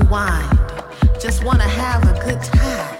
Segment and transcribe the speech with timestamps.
[0.00, 0.58] unwind.
[1.20, 2.98] Just wanna have a good time.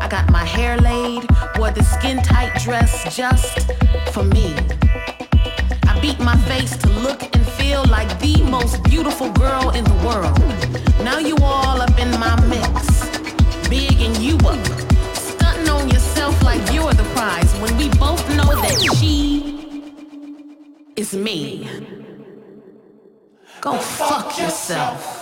[0.00, 1.26] I got my hair laid,
[1.58, 3.70] wore the skin tight dress just
[4.12, 4.54] for me.
[5.90, 9.98] I beat my face to look and feel like the most beautiful girl in the
[10.06, 10.38] world.
[11.04, 13.08] Now you all up in my mix,
[13.68, 14.64] big and you up,
[15.14, 19.82] stunting on yourself like you're the prize when we both know that she
[20.96, 21.68] is me.
[23.60, 25.21] Go fuck yourself.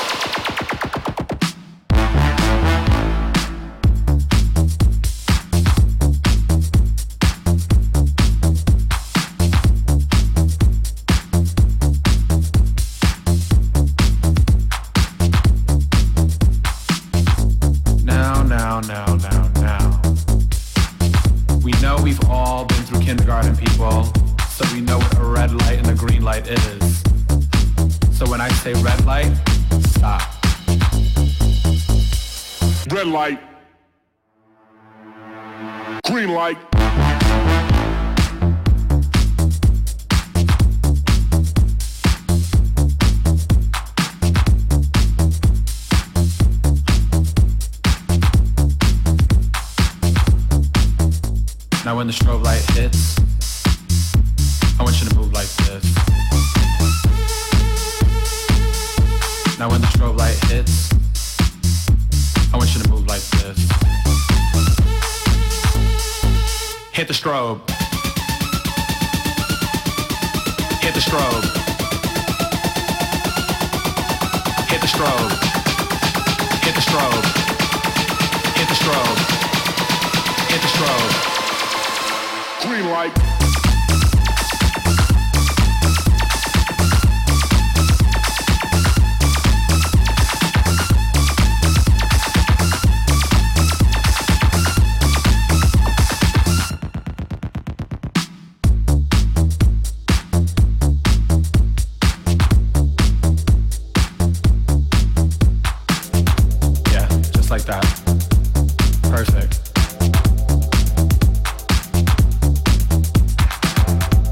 [109.23, 109.59] Perfect.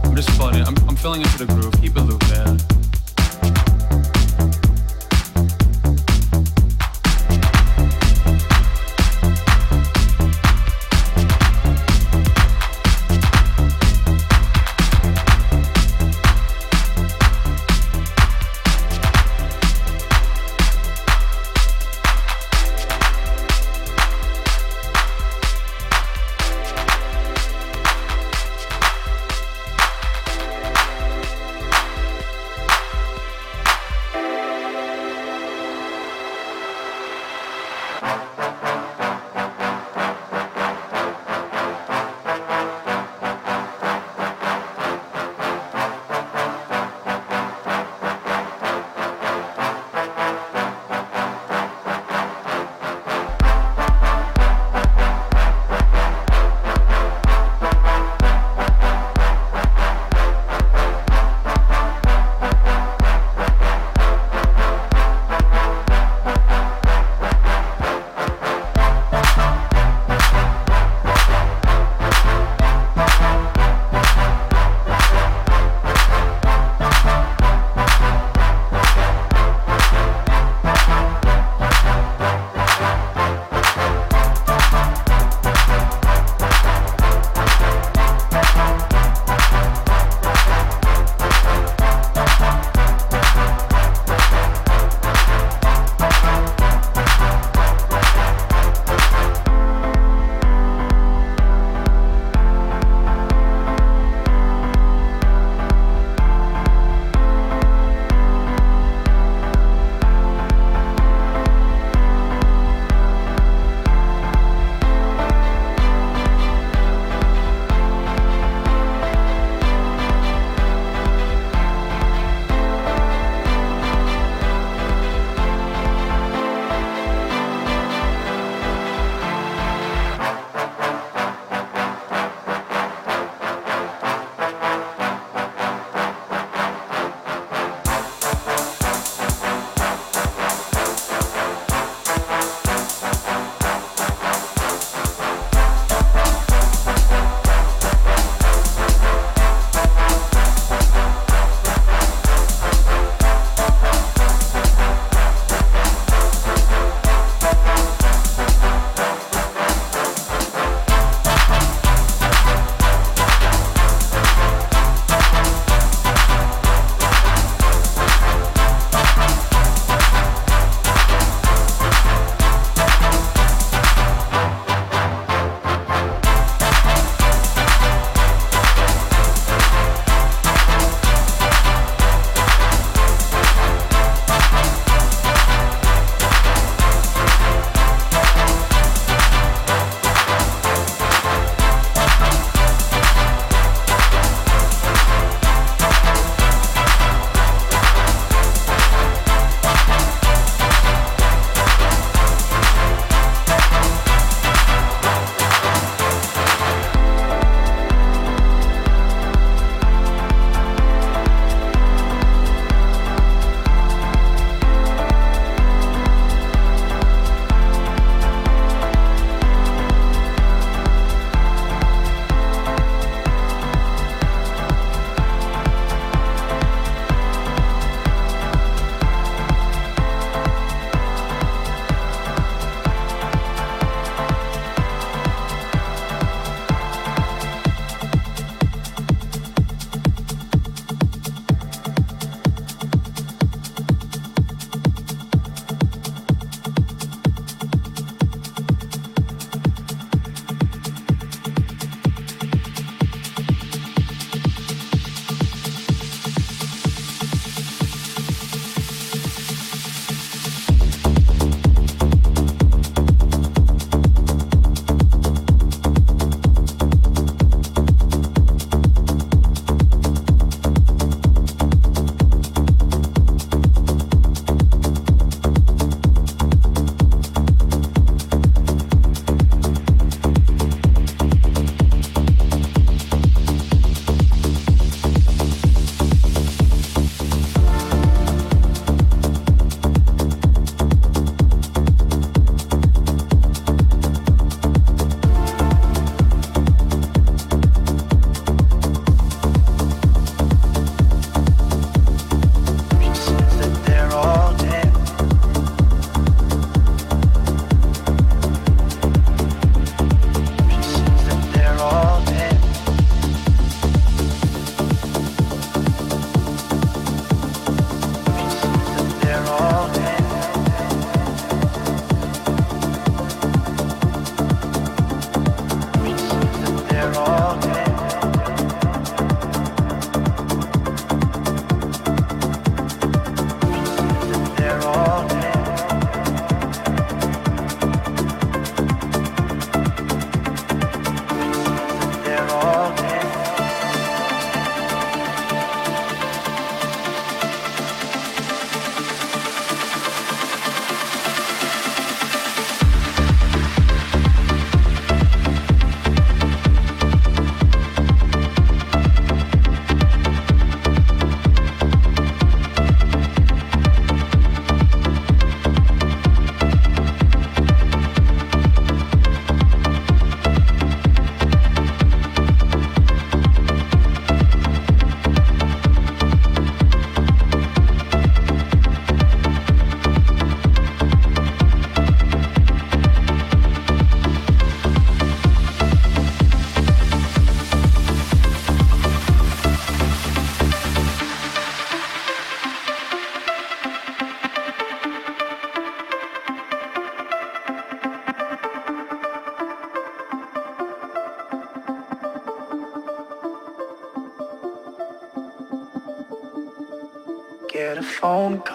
[0.04, 0.64] I'm just pulling.
[0.64, 1.59] I'm, I'm filling into the